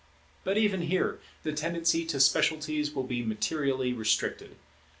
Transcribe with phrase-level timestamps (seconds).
[0.43, 4.55] But even here the tendency to specialities will be materially restricted.